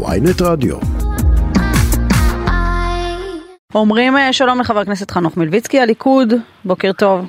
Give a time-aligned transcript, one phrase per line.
[0.00, 0.76] ויינט רדיו.
[3.74, 6.32] אומרים אה, שלום לחבר הכנסת חנוך מלביצקי, הליכוד,
[6.64, 7.24] בוקר טוב.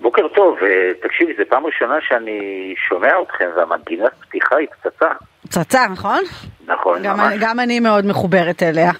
[0.00, 5.08] בוקר טוב, אה, תקשיבי, זו פעם ראשונה שאני שומע אתכם והמנגינת פתיחה היא פצצה.
[5.42, 6.20] פצצה, נכון?
[6.66, 7.32] נכון, גם, ממש.
[7.32, 8.92] אני, גם אני מאוד מחוברת אליה.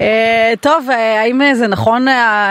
[0.00, 2.06] אה, טוב, אה, האם אה, זה נכון,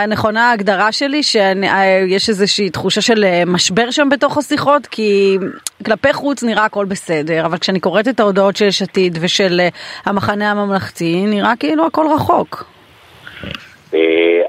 [0.07, 4.87] נכונה ההגדרה שלי שיש איזושהי תחושה של משבר שם בתוך השיחות?
[4.87, 5.37] כי
[5.85, 9.61] כלפי חוץ נראה הכל בסדר, אבל כשאני קוראת את ההודעות של יש עתיד ושל
[10.05, 12.63] המחנה הממלכתי, נראה כאילו הכל רחוק.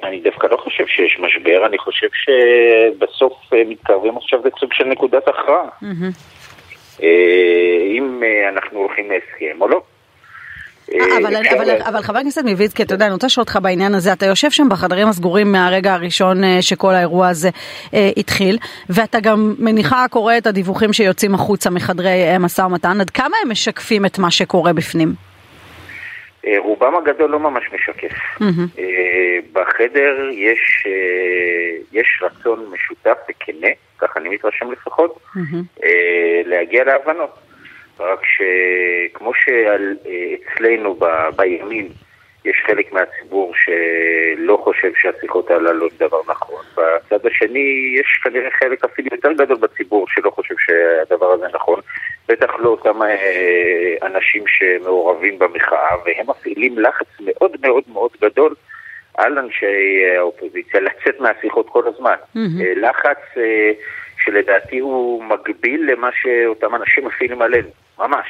[0.03, 3.33] אני דווקא לא חושב שיש משבר, אני חושב שבסוף
[3.67, 5.69] מתקרבים עכשיו לסוג של נקודת הכרעה.
[7.91, 9.81] אם אנחנו הולכים להסכם או לא.
[10.93, 13.95] אה, אבל, אפשר- אבל, אבל חבר הכנסת מלביצקי, אתה יודע, אני רוצה לשאול אותך בעניין
[13.95, 17.51] הזה, אתה יושב שם בחדרים הסגורים מהרגע הראשון אה, שכל האירוע הזה
[17.95, 18.59] אה, התחיל,
[18.91, 23.51] ואתה גם מניחה קורא את הדיווחים שיוצאים החוצה מחדרי אה, משא ומתן, עד כמה הם
[23.51, 25.15] משקפים את מה שקורה בפנים?
[26.47, 28.17] אה, רובם הגדול לא ממש משקף.
[28.79, 28.85] אה,
[29.53, 30.91] בחדר יש, אה,
[32.01, 35.19] יש רצון משותף וכנה, ככה אני מתרשם לפחות,
[35.85, 35.89] אה,
[36.47, 37.39] להגיע להבנות.
[38.01, 40.99] רק שכמו שאצלנו
[41.37, 41.89] בימין
[42.45, 48.85] יש חלק מהציבור שלא חושב שהשיחות הללו הן דבר נכון, בצד השני יש כנראה חלק
[48.85, 51.81] אפילו יותר גדול בציבור שלא חושב שהדבר הזה נכון,
[52.29, 58.55] בטח לא אותם אה, אנשים שמעורבים במחאה, והם מפעילים לחץ מאוד מאוד מאוד גדול
[59.15, 62.17] על אנשי אה, האופוזיציה לצאת מהשיחות כל הזמן.
[62.37, 63.73] אה, לחץ אה,
[64.25, 68.27] שלדעתי הוא מקביל למה שאותם אנשים מפעילים עלינו, ממש.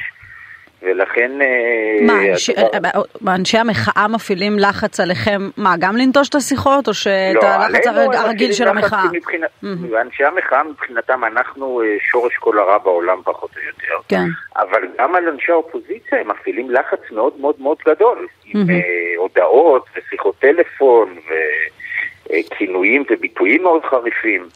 [0.81, 1.31] ולכן...
[1.41, 2.89] אה, מה, אנשי- הדבר-
[3.27, 7.87] אה, אנשי המחאה מפעילים לחץ עליכם, מה, גם לנטוש את השיחות, או שאת לא, הלחץ
[7.87, 9.03] הרג- הרגיל של המחאה?
[9.13, 9.63] מבחינת-
[10.01, 14.03] אנשי המחאה מבחינתם אנחנו אה, שורש כל הרע בעולם פחות או יותר.
[14.07, 14.25] כן.
[14.55, 18.69] אבל גם על אנשי האופוזיציה הם מפעילים לחץ מאוד מאוד מאוד גדול, עם.
[18.69, 18.75] אה,
[19.17, 21.15] הודעות ושיחות טלפון
[22.29, 24.47] וכינויים וביטויים מאוד חריפים.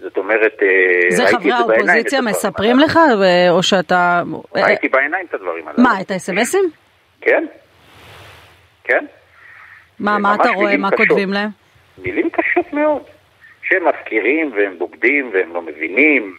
[0.00, 2.78] זאת אומרת, אה, זה ראיתי חברי את זה בעיניים, האופוזיציה את הדברים מספרים.
[2.78, 2.98] לך,
[3.50, 4.22] או שאתה...
[4.56, 5.82] אה, ראיתי בעיניים את הדברים הללו.
[5.82, 6.70] מה, את האס.אם.אסים?
[7.20, 7.44] כן,
[8.84, 9.04] כן.
[9.98, 11.08] מה, זה מה אתה רואה, מה קשות.
[11.08, 11.48] כותבים להם?
[11.98, 13.02] מילים קשות מאוד.
[13.62, 16.36] שהם מפקירים והם בוגדים והם לא מבינים,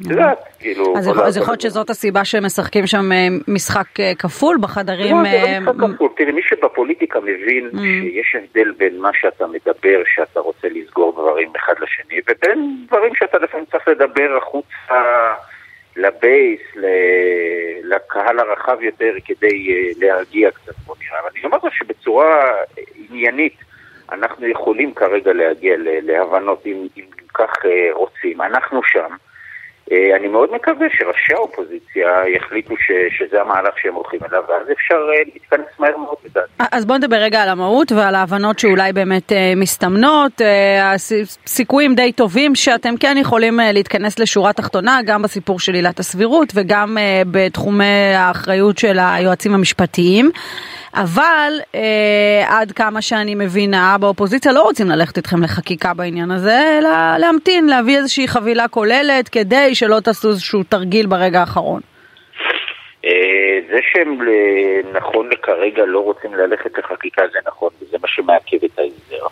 [0.00, 0.94] יודעת, כאילו...
[0.98, 5.16] אז יכול להיות שזאת הסיבה שהם משחקים שם אה, משחק אה, כפול בחדרים...
[5.16, 6.08] לא, זה אה, לא משחק כפול.
[6.16, 7.76] תראי, מי שבפוליטיקה מבין Mm.
[7.76, 13.38] שיש הבדל בין מה שאתה מדבר, שאתה רוצה לסגור דברים אחד לשני, ובין דברים שאתה
[13.38, 15.34] לפעמים צריך לדבר החוצה
[15.96, 16.60] לבייס,
[17.84, 21.20] לקהל הרחב יותר, כדי אה, להרגיע קצת בוא נראה.
[21.20, 22.52] אבל אני אומר לך שבצורה
[23.10, 23.54] עניינית,
[24.12, 26.86] אנחנו יכולים כרגע להגיע להבנות אם,
[27.34, 28.42] כך אה, רוצים.
[28.42, 29.14] אנחנו שם.
[29.92, 34.94] אה, אני מאוד מקווה שראשי האופוזיציה יחליטו ש, שזה המהלך שהם הולכים אליו, ואז אפשר
[34.94, 36.48] אה, להתכנס מהר מאוד לדעתי.
[36.72, 41.12] אז בוא נדבר רגע על המהות ועל ההבנות שאולי באמת אה, מסתמנות, אה, הס-
[41.46, 46.96] סיכויים די טובים שאתם כן יכולים להתכנס לשורה תחתונה, גם בסיפור של עילת הסבירות וגם
[47.30, 47.84] בתחומי
[48.16, 50.30] האחריות של היועצים המשפטיים.
[50.94, 57.16] אבל אה, עד כמה שאני מבינה, באופוזיציה לא רוצים ללכת איתכם לחקיקה בעניין הזה, אלא
[57.18, 61.80] להמתין, להביא איזושהי חבילה כוללת כדי שלא תעשו איזשהו תרגיל ברגע האחרון.
[63.04, 68.64] אה, זה שהם אה, נכון לכרגע לא רוצים ללכת לחקיקה זה נכון, וזה מה שמעכב
[68.64, 69.26] את ההסדר.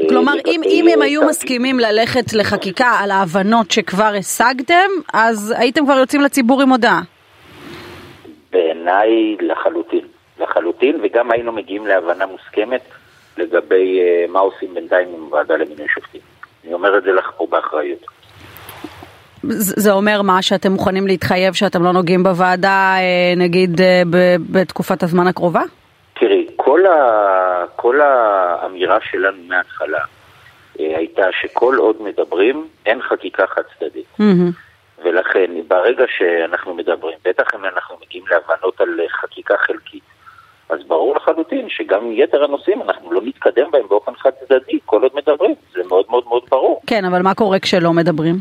[0.00, 5.84] אה, כלומר, אם, אם הם היו מסכימים ללכת לחקיקה על ההבנות שכבר השגתם, אז הייתם
[5.84, 7.00] כבר יוצאים לציבור עם הודעה.
[8.52, 10.07] בעיניי לחלוטין.
[10.78, 12.80] לחלוטין, וגם היינו מגיעים להבנה מוסכמת
[13.36, 16.20] לגבי אה, מה עושים בינתיים עם הוועדה למינוי שופטים.
[16.64, 18.06] אני אומר את זה לך פה באחריות.
[19.42, 24.02] זה אומר מה, שאתם מוכנים להתחייב שאתם לא נוגעים בוועדה, אה, נגיד, אה,
[24.52, 25.62] בתקופת הזמן הקרובה?
[26.20, 27.64] תראי, כל, ה...
[27.76, 30.00] כל האמירה שלנו מההתחלה
[30.78, 34.06] הייתה שכל עוד מדברים, אין חקיקה חד צדדית.
[34.18, 34.50] מהמם.
[35.04, 40.02] ולכן, ברגע שאנחנו מדברים, בטח אם אנחנו מגיעים להבנות על חקיקה חלקית,
[40.70, 45.12] אז ברור לחלוטין שגם יתר הנושאים אנחנו לא נתקדם בהם באופן חד צדדי, כל עוד
[45.14, 46.80] מדברים, זה מאוד מאוד מאוד ברור.
[46.86, 48.34] כן, אבל מה קורה כשלא מדברים?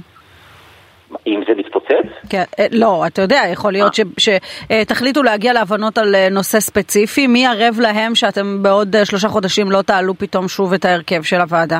[1.28, 6.30] אם זה מתפוצץ, כן, אה, לא, אתה יודע, יכול להיות שתחליטו להגיע להבנות על אה,
[6.32, 10.86] נושא ספציפי, מי ערב להם שאתם בעוד אה, שלושה חודשים לא תעלו פתאום שוב את
[10.86, 11.80] ההרכב של הוועדה?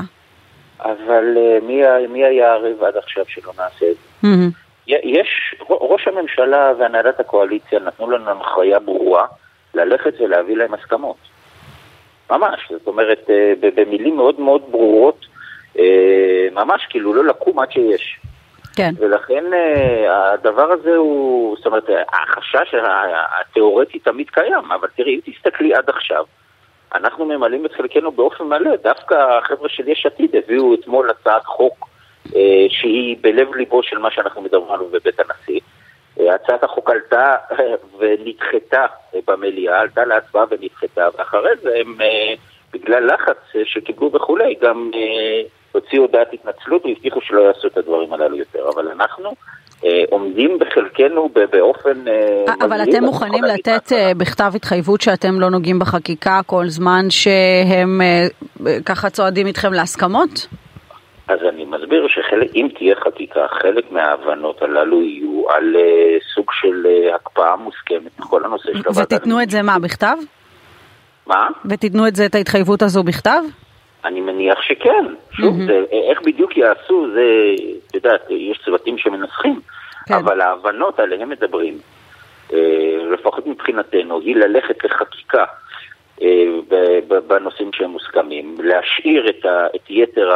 [0.82, 4.28] אבל אה, מי, מי היה ערב עד עכשיו שלא נעשה את זה?
[4.88, 9.26] י- יש, ראש הממשלה והנהלת הקואליציה נתנו לנו הנחיה ברורה
[9.74, 11.18] ללכת ולהביא להם הסכמות.
[12.32, 15.26] ממש, זאת אומרת, אה, במילים מאוד מאוד ברורות,
[15.80, 18.20] אה, ממש כאילו לא לקום עד שיש.
[18.76, 18.92] כן.
[19.00, 22.76] ולכן אה, הדבר הזה הוא, זאת אומרת, החשש
[23.42, 26.26] התיאורטי תמיד קיים, אבל תראי, אם תסתכלי עד עכשיו,
[26.96, 31.88] אנחנו ממלאים את חלקנו באופן מלא, דווקא החבר'ה של יש עתיד הביאו אתמול הצעת חוק
[32.36, 35.60] אה, שהיא בלב ליבו של מה שאנחנו מדברים עליו בבית הנשיא.
[36.20, 37.36] אה, הצעת החוק עלתה
[38.00, 38.86] ונדחתה
[39.28, 41.98] במליאה, עלתה להצבעה ונדחתה, ואחרי זה הם,
[42.74, 44.92] בגלל לחץ שקיבלו וכולי, גם
[45.72, 48.70] הוציאו הודעת התנצלות והבטיחו שלא יעשו את הדברים הללו יותר.
[48.70, 49.34] אבל אנחנו
[49.86, 52.08] אה, עומדים בחלקנו באופן...
[52.08, 58.02] אה, אבל אתם מוכנים לתת אה, בכתב התחייבות שאתם לא נוגעים בחקיקה כל זמן שהם
[58.02, 58.28] אה,
[58.86, 60.48] ככה צועדים איתכם להסכמות?
[61.88, 68.20] מסביר שאם תהיה חקיקה, חלק מההבנות הללו יהיו על uh, סוג של uh, הקפאה מוסכמת
[68.20, 69.02] בכל הנושא של הוועדה.
[69.02, 70.16] ותיתנו את זה מה, בכתב?
[71.28, 71.48] מה?
[71.66, 73.42] ותיתנו את זה, את ההתחייבות הזו בכתב?
[74.06, 75.06] אני מניח שכן.
[75.32, 77.26] שוב, זה, איך בדיוק יעשו, זה,
[77.88, 79.62] את יודעת, יש צוותים שמנסחים,
[80.08, 80.14] כן.
[80.14, 81.78] אבל ההבנות עליהן מדברים,
[82.54, 82.60] אה,
[83.14, 85.46] לפחות מבחינתנו, היא ללכת לחקיקה אה,
[87.28, 90.32] בנושאים שהם מוסכמים, להשאיר את, ה, את יתר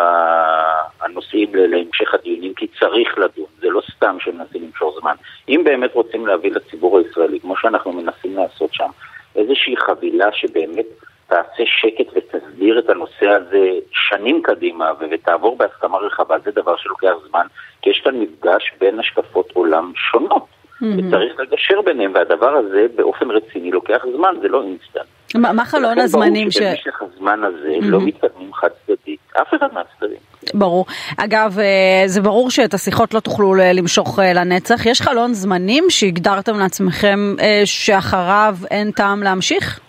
[1.01, 5.15] הנושאים להמשך הדיונים, כי צריך לדון, זה לא סתם שמנסים למשוך זמן.
[5.49, 8.89] אם באמת רוצים להביא לציבור הישראלי, כמו שאנחנו מנסים לעשות שם,
[9.35, 10.85] איזושהי חבילה שבאמת
[11.27, 17.45] תעשה שקט ותסדיר את הנושא הזה שנים קדימה ותעבור בהסכמה רחבה, זה דבר שלוקח זמן,
[17.81, 20.43] כי יש כאן מפגש בין השקפות עולם שונות.
[20.43, 20.85] Mm-hmm.
[21.07, 25.20] וצריך לגשר ביניהם, והדבר הזה באופן רציני לוקח זמן, זה לא אינסטנט.
[25.35, 26.57] מה, מה חלון הזמנים ש...
[26.57, 27.85] שבמשך הזמן הזה mm-hmm.
[27.85, 30.17] לא מתקדמים חד צדדית, אף אחד מהצדדים.
[30.53, 30.85] ברור.
[31.17, 34.85] אגב, אה, זה ברור שאת השיחות לא תוכלו למשוך אה, לנצח.
[34.85, 39.79] יש חלון זמנים שהגדרתם לעצמכם אה, שאחריו אין טעם להמשיך?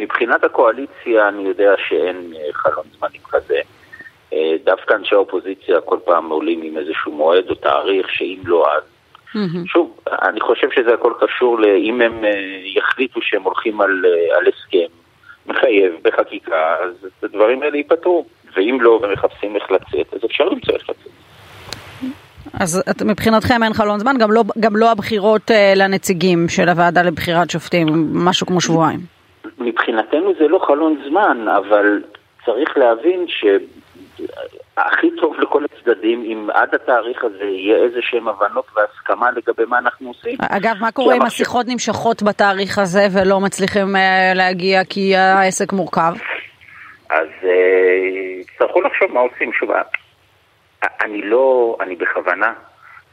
[0.00, 3.58] מבחינת הקואליציה אני יודע שאין אה, חלון זמנים כזה.
[4.32, 8.82] אה, דווקא אנשי האופוזיציה כל פעם עולים עם איזשהו מועד או תאריך שאם לא אז.
[8.82, 9.66] Mm-hmm.
[9.66, 12.30] שוב, אני חושב שזה הכל קשור לאם הם אה,
[12.64, 14.04] יחליטו שהם הולכים על,
[14.36, 14.92] על הסכם
[15.46, 18.26] מחייב בחקיקה, אז הדברים האלה ייפתרו.
[18.56, 21.12] ואם לא ומחפשים איך לצאת, אז אפשר למצוא איך לצאת.
[22.60, 27.86] אז מבחינתכם אין חלון זמן, גם לא, גם לא הבחירות לנציגים של הוועדה לבחירת שופטים,
[28.12, 29.00] משהו כמו שבועיים.
[29.58, 32.02] מבחינתנו זה לא חלון זמן, אבל
[32.44, 33.24] צריך להבין
[34.76, 39.78] שהכי טוב לכל הצדדים, אם עד התאריך הזה יהיה איזה שהם הבנות והסכמה לגבי מה
[39.78, 40.36] אנחנו עושים.
[40.50, 46.12] אגב, מה קורה אם השיחות נמשכות בתאריך הזה ולא מצליחים אה, להגיע כי העסק מורכב?
[47.10, 47.50] אז אה,
[48.40, 49.52] יצטרכו לחשוב מה עושים.
[49.52, 49.70] שוב,
[51.04, 52.52] אני לא, אני בכוונה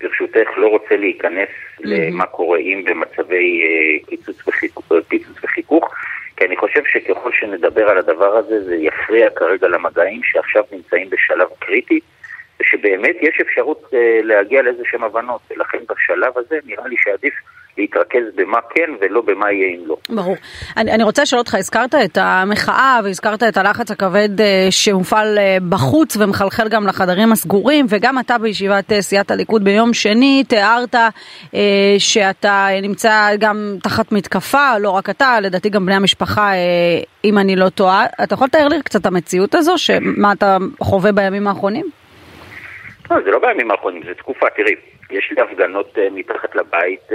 [0.01, 1.81] ברשותך, לא רוצה להיכנס mm-hmm.
[1.83, 5.95] למה קורה אם במצבי uh, קיצוץ, וחיכוך, קיצוץ וחיכוך,
[6.37, 11.47] כי אני חושב שככל שנדבר על הדבר הזה, זה יפריע כרגע למגעים שעכשיו נמצאים בשלב
[11.59, 11.99] קריטי,
[12.59, 17.33] ושבאמת יש אפשרות uh, להגיע לאיזה שהן הבנות, ולכן בשלב הזה נראה לי שעדיף
[17.77, 19.97] להתרכז במה כן ולא במה יהיה אם לא.
[20.09, 20.35] ברור.
[20.77, 25.57] אני, אני רוצה לשאול אותך, הזכרת את המחאה והזכרת את הלחץ הכבד אה, שמופעל אה,
[25.69, 31.95] בחוץ ומחלחל גם לחדרים הסגורים, וגם אתה בישיבת אה, סיעת הליכוד ביום שני תיארת אה,
[31.97, 36.57] שאתה נמצא גם תחת מתקפה, לא רק אתה, לדעתי גם בני המשפחה, אה,
[37.25, 38.05] אם אני לא טועה.
[38.23, 41.85] אתה יכול לתאר לי קצת את המציאות הזו, שמה אתה חווה בימים האחרונים?
[43.11, 44.92] לא, זה לא בימים האחרונים, זה תקופה, תראי.
[45.13, 47.13] יש לי הפגנות uh, מתחת לבית uh,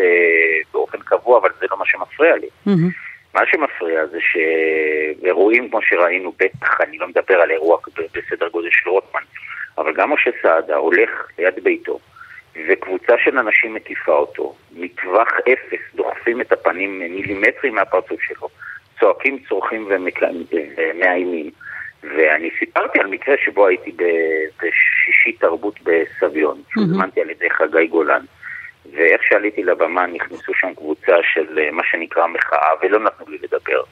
[0.73, 2.49] באופן קבוע, אבל זה לא מה שמפריע לי.
[2.67, 3.09] Mm-hmm.
[3.35, 7.79] מה שמפריע זה שאירועים כמו שראינו, בטח, אני לא מדבר על אירוע
[8.15, 9.21] בסדר גודל של רוטמן,
[9.79, 11.99] אבל גם משה סעדה הולך ליד ביתו,
[12.69, 18.49] וקבוצה של אנשים מקיפה אותו, מטווח אפס דוחפים את הפנים מילימטרים מהפרצוף שלו,
[19.01, 21.51] צועקים, צורכים ומאיימים.
[22.03, 23.93] ואני סיפרתי על מקרה שבו הייתי
[24.57, 28.21] בשישי תרבות בסביון, שהוזמנתי על ידי חגי גולן.
[28.93, 33.83] ואיך שעליתי לבמה נכנסו שם קבוצה של אה, מה שנקרא מחאה ולא נתנו לי לדבר.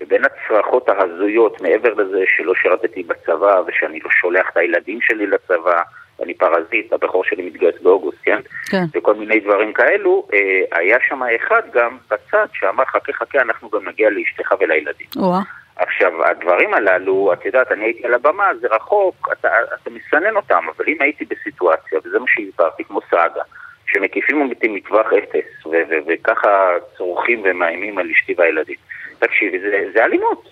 [0.00, 5.82] ובין הצרחות ההזויות, מעבר לזה שלא שירתתי בצבא ושאני לא שולח את הילדים שלי לצבא,
[6.22, 8.40] אני פרזיט, הבכור שלי מתגייס באוגוסט, כן?
[8.70, 8.84] כן.
[8.94, 13.88] וכל מיני דברים כאלו, אה, היה שם אחד גם בצד שאמר חכה חכה אנחנו גם
[13.88, 15.06] נגיע לאשתך ולילדים.
[15.76, 19.48] עכשיו, הדברים הללו, את יודעת, אני הייתי על הבמה, זה רחוק, אתה,
[19.82, 23.42] אתה מסנן אותם, אבל אם הייתי בסיטואציה, וזה מה שהסברתי, כמו סאגה,
[23.86, 25.66] שמקיפים אותי מטווח אפס,
[26.06, 28.76] וככה צורכים ומאיימים על אשתי והילדים,
[29.18, 30.48] תקשיבי, זה, זה אלימות.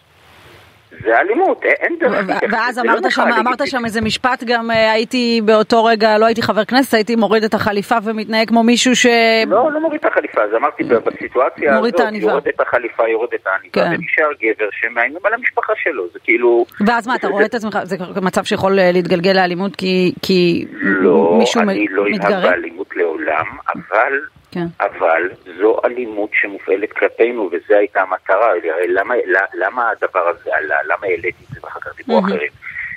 [1.01, 2.27] זה אלימות, אין דרך.
[2.51, 6.43] ואז לא אמרת שם, אמרת שם איזה משפט, גם אה, הייתי באותו רגע, לא הייתי
[6.43, 9.07] חבר כנסת, הייתי מוריד את החליפה ומתנהג כמו מישהו ש...
[9.47, 13.73] לא, לא מוריד את החליפה, אז אמרתי בסיטואציה הזאת, יורד את החליפה, יורד את העניבה,
[13.73, 14.01] כן.
[14.01, 16.67] ונשאר גבר שמאיימים על המשפחה שלו, זה כאילו...
[16.87, 19.77] ואז מה, אתה רואה את עצמך, זה מצב שיכול אה, להתגלגל לאלימות
[20.23, 21.75] כי לא, מישהו מתגרה?
[21.91, 24.21] לא, אני לא אנהג באלימות לעולם, אבל...
[24.53, 24.67] כן.
[24.81, 28.53] אבל זו אלימות שמופעלת כלפינו, וזו הייתה המטרה.
[28.89, 29.15] למה,
[29.55, 30.77] למה הדבר הזה עלה?
[30.85, 32.19] למה העליתי את זה ואחר כך דיברו.
[32.19, 32.51] אחרים?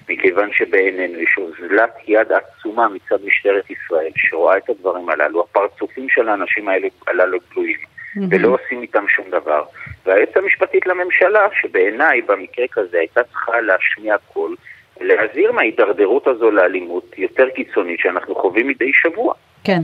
[0.09, 6.29] מכיוון שבעינינו יש אוזלת יד עצומה מצד משטרת ישראל, שרואה את הדברים הללו, הפרצופים של
[6.29, 8.19] האנשים האלה, הללו גלויים, mm-hmm.
[8.29, 9.63] ולא עושים איתם שום דבר.
[10.05, 14.55] והיועצת המשפטית לממשלה, שבעיניי במקרה כזה הייתה צריכה להשמיע קול,
[15.01, 19.33] להזהיר מההידרדרות הזו לאלימות יותר קיצונית שאנחנו חווים מדי שבוע.
[19.63, 19.81] כן.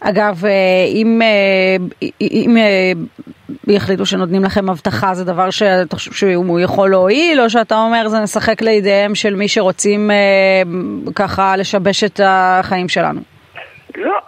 [0.00, 0.50] אגב, אה,
[0.88, 2.92] אם, אה, אם אה,
[3.74, 8.20] יחליטו שנותנים לכם הבטחה, זה דבר שאתה חושב שהוא יכול להועיל, או שאתה אומר זה
[8.20, 10.10] נשחק לידיהם של מי שרוצים
[11.14, 13.20] ככה לשבש את החיים שלנו?
[13.96, 14.18] לא,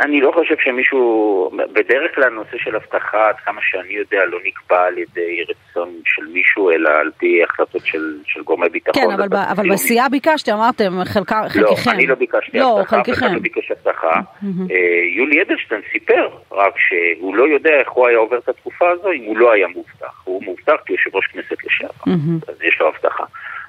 [0.00, 4.86] אני לא חושב שמישהו, בדרך כלל נושא של אבטחה, עד כמה שאני יודע, לא נקבע
[4.86, 9.02] על ידי רצון של מישהו, אלא על פי החלטות של, של גורמי ביטחון.
[9.02, 11.90] כן, אבל, ב, אבל בסיעה ביקשתי, אמרתם, חלקה, לא, חלקכם.
[11.90, 13.34] לא, אני לא ביקשתי לא, אבטחה, חלקכם.
[13.34, 14.10] לא ביקש אבטחה.
[14.10, 14.72] Mm-hmm.
[15.16, 19.24] יולי אדלשטיין סיפר רק שהוא לא יודע איך הוא היה עובר את התקופה הזו אם
[19.24, 20.22] הוא לא היה מובטח.
[20.24, 22.50] הוא מובטח כיושב ראש כנסת לשעבר, mm-hmm.
[22.52, 23.24] אז יש לו אבטחה.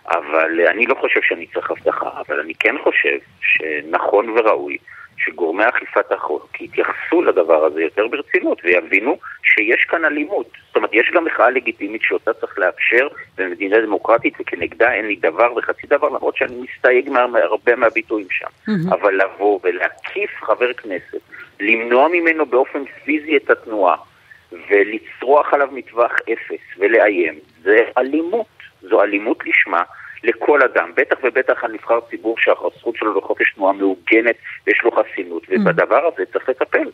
[0.08, 4.78] אבל אני לא חושב שאני צריך אבטחה, אבל אני כן חושב שנכון וראוי
[5.20, 10.48] שגורמי אכיפת החוק יתייחסו לדבר הזה יותר ברצינות ויבינו שיש כאן אלימות.
[10.68, 13.08] זאת אומרת, יש גם מחאה לגיטימית שאותה צריך לאפשר
[13.38, 18.46] במדינה דמוקרטית וכנגדה אין לי דבר וחצי דבר, למרות שאני מסתייג מהרבה מהביטויים שם.
[18.46, 18.94] Mm-hmm.
[18.94, 21.22] אבל לבוא ולהקיף חבר כנסת,
[21.60, 23.96] למנוע ממנו באופן פיזי את התנועה
[24.70, 28.60] ולצרוח עליו מטווח אפס ולאיים, זה אלימות.
[28.82, 29.84] זו אלימות לשמה.
[30.24, 34.36] לכל אדם, בטח ובטח על נבחר ציבור שהזכות שלו לחופש תנועה מעוגנת
[34.68, 35.52] ויש לו חסינות, mm.
[35.52, 36.90] ובדבר הזה צריך לטפל.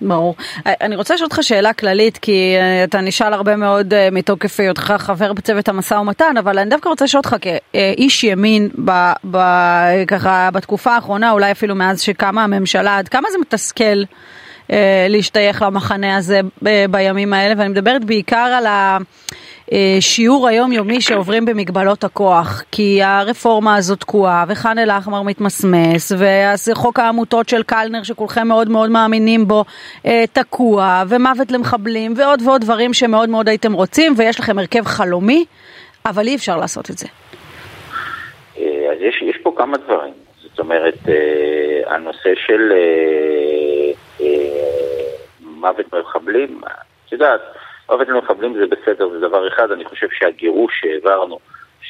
[0.00, 0.34] ברור.
[0.66, 4.94] אני רוצה לשאול אותך שאלה כללית, כי אה, אתה נשאל הרבה מאוד אה, מתוקף היותך
[4.98, 8.90] חבר בצוות המשא ומתן, אבל אני דווקא רוצה לשאול אותך כאיש ימין, ב,
[9.30, 9.38] ב,
[10.08, 14.02] ככה בתקופה האחרונה, אולי אפילו מאז שקמה הממשלה, עד כמה זה מתסכל
[14.72, 18.70] אה, להשתייך למחנה הזה ב, בימים האלה, ואני מדברת בעיקר על ה...
[18.70, 18.98] אה,
[20.00, 26.12] שיעור היומיומי שעוברים במגבלות הכוח, כי הרפורמה הזאת תקועה, וח'אן אל-אחמר מתמסמס,
[26.70, 29.64] וחוק העמותות של קלנר שכולכם מאוד מאוד מאמינים בו
[30.06, 35.44] אה, תקוע, ומוות למחבלים, ועוד ועוד דברים שמאוד מאוד הייתם רוצים, ויש לכם הרכב חלומי,
[36.06, 37.06] אבל אי אפשר לעשות את זה.
[38.58, 40.14] אה, אז יש, יש פה כמה דברים.
[40.42, 40.98] זאת אומרת,
[41.86, 42.72] הנושא של
[45.40, 46.60] מוות למחבלים,
[47.06, 47.40] את יודעת,
[47.90, 51.38] מוות למחבלים זה בסדר, זה דבר אחד, אני חושב שהגירוש שהעברנו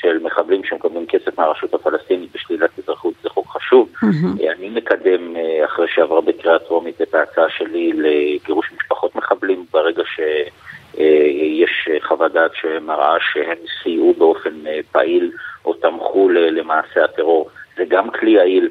[0.00, 3.88] של מחבלים שמקבלים כסף מהרשות הפלסטינית בשלילת אזרחות זה חוק חשוב.
[3.94, 4.52] Mm-hmm.
[4.56, 11.88] אני מקדם, אה, אחרי שעברה בקריאה טרומית, את ההצעה שלי לגירוש משפחות מחבלים, ברגע שיש
[11.90, 14.54] אה, חוות דעת שמראה שהם סייעו באופן
[14.92, 15.30] פעיל
[15.64, 17.48] או תמכו למעשה הטרור.
[17.76, 18.68] זה גם כלי יעיל.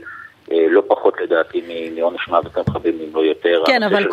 [0.52, 3.64] אה, לא פחות לדעתי מעונש מוות למחבלים, אם לא יותר.
[3.66, 4.06] כן, אבל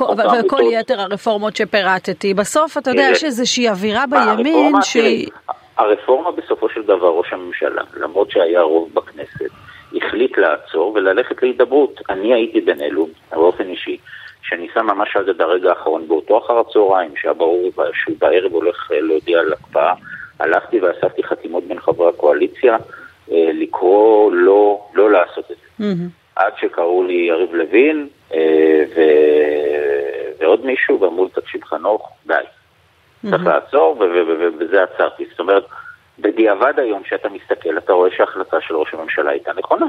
[0.49, 5.29] כל יתר הרפורמות שפירטתי, בסוף אתה יודע, יש איזושהי אווירה בימין שהיא...
[5.77, 9.51] הרפורמה בסופו של דבר, ראש הממשלה, למרות שהיה רוב בכנסת,
[9.97, 12.01] החליט לעצור וללכת להידברות.
[12.11, 13.97] אני הייתי בין אלו, באופן אישי,
[14.43, 18.91] שאני שם ממש על זה ברגע האחרון, באותו אחר הצהריים, שהיה ברור שהוא בערב הולך
[18.91, 19.95] להודיע על הקפאה,
[20.41, 22.77] הלכתי ואספתי חתימות בין חברי הקואליציה,
[23.33, 25.85] אה, לקרוא לא, לא לעשות את זה.
[25.85, 26.22] Mm-hmm.
[26.37, 29.01] עד שקראו לי יריב לוין אה, ו...
[30.39, 32.35] ועוד מישהו, ואמרו לי, תקשיב חנוך, די.
[33.31, 35.25] צריך לעצור, ובזה עצרתי.
[35.31, 35.65] זאת אומרת,
[36.19, 39.87] בדיעבד היום, כשאתה מסתכל, אתה רואה שההחלטה של ראש הממשלה הייתה נכונה.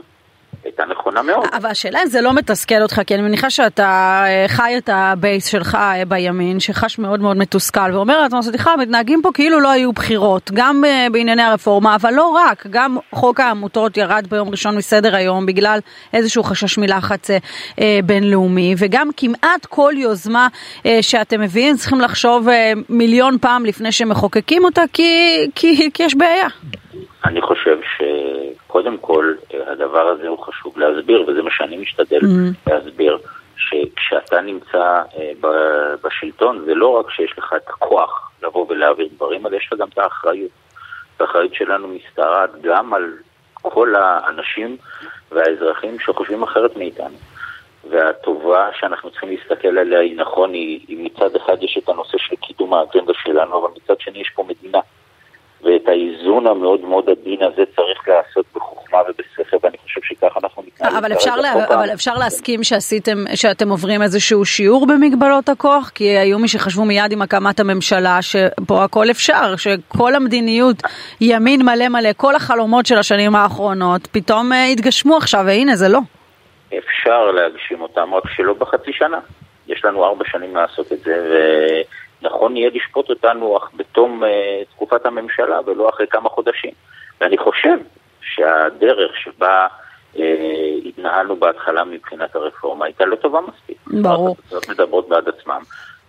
[0.64, 1.48] הייתה נכונה מאוד.
[1.54, 5.04] אבל השאלה אם זה לא מתסכל אותך, כי אני מניחה שאתה אה, חי את ה
[5.04, 9.72] base שלך אה, בימין, שחש מאוד מאוד מתוסכל, ואומר לעצמו, סליחה, מתנהגים פה כאילו לא
[9.72, 14.78] היו בחירות, גם אה, בענייני הרפורמה, אבל לא רק, גם חוק העמותות ירד ביום ראשון
[14.78, 15.80] מסדר היום בגלל
[16.14, 17.28] איזשהו חשש מלחץ
[18.06, 20.48] בינלאומי, וגם כמעט כל יוזמה
[21.02, 22.48] שאתם מביאים צריכים לחשוב
[22.90, 26.48] מיליון פעם לפני שמחוקקים אותה, כי, כי, כי יש בעיה.
[27.26, 29.34] אני חושב שקודם כל
[29.68, 32.72] הדבר הזה הוא חשוב להסביר, וזה מה שאני משתדל mm-hmm.
[32.72, 33.18] להסביר,
[33.58, 35.32] שכשאתה נמצא אה,
[36.04, 39.88] בשלטון, זה לא רק שיש לך את הכוח לבוא ולהעביר דברים, אלא יש לך גם
[39.88, 40.52] את האחריות.
[41.20, 43.14] האחריות שלנו משתרעת גם על
[43.62, 44.78] כל האנשים
[45.32, 47.18] והאזרחים שחושבים אחרת מאיתנו.
[47.90, 52.36] והטובה שאנחנו צריכים להסתכל עליה היא נכון, היא, היא מצד אחד יש את הנושא של
[52.36, 54.80] קידום האג'נדה שלנו, אבל מצד שני יש פה מדינה.
[56.34, 60.98] האיזון המאוד מאוד עדין הזה צריך להיעשות בחוכמה ובשכל, ואני חושב שככה אנחנו מתנהלים.
[60.98, 65.92] אבל אפשר, לה, אבל אפשר להסכים שעשיתם, שאתם עוברים איזשהו שיעור במגבלות הכוח?
[65.96, 70.78] כי היו מי שחשבו מיד עם הקמת הממשלה שפה הכל אפשר, שכל המדיניות
[71.22, 76.00] ימין מלא מלא, כל החלומות של השנים האחרונות, פתאום התגשמו עכשיו, והנה זה לא.
[76.78, 79.20] אפשר להגשים אותם, רק שלא בחצי שנה.
[79.68, 81.14] יש לנו ארבע שנים לעשות את זה,
[82.24, 84.28] ונכון יהיה לשפוט אותנו אך בתום uh,
[84.76, 86.72] תקופת הממשלה ולא אחרי כמה חודשים.
[87.22, 87.78] ואני חושב
[88.22, 89.68] שהדרך שבה
[90.16, 90.20] uh,
[90.86, 93.78] התנהלנו בהתחלה מבחינת הרפורמה הייתה לא טובה מספיק.
[93.88, 94.36] ברור.
[94.40, 95.62] התוצאות מדברות בעד עצמם.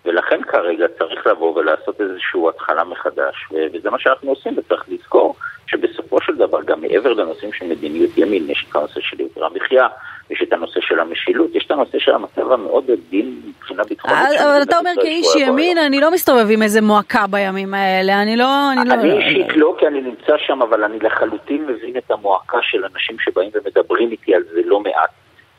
[0.04, 3.35] ולכן כרגע צריך לבוא ולעשות איזושהי התחלה מחדש,
[3.73, 5.35] וזה מה שאנחנו עושים, וצריך לזכור
[5.66, 9.87] שבסופו של דבר, גם מעבר לנושאים של מדיניות ימין, יש את הנושא של יוקר המחיה,
[10.30, 14.18] יש את הנושא של המשילות, יש את הנושא של המצב המאוד עדין מבחינה ביטחונית.
[14.40, 18.72] אבל אתה אומר כאיש ימין, אני לא מסתובב עם איזה מועקה בימים האלה, אני לא...
[18.72, 23.16] אני אישית לא, כי אני נמצא שם, אבל אני לחלוטין מבין את המועקה של אנשים
[23.18, 25.10] שבאים ומדברים איתי על זה לא מעט.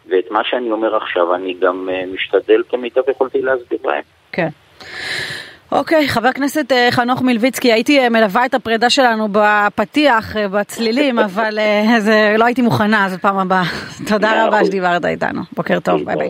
[0.09, 4.03] ואת מה שאני אומר עכשיו, אני גם משתדל כמיטב יכולתי להסביר להם.
[4.31, 4.47] כן.
[5.71, 11.59] אוקיי, חבר הכנסת חנוך מלביצקי, הייתי מלווה את הפרידה שלנו בפתיח, בצלילים, אבל
[11.99, 13.63] זה, לא הייתי מוכנה, אז פעם הבאה.
[14.09, 15.41] תודה רבה שדיברת איתנו.
[15.55, 16.29] בוקר טוב, ביי ביי.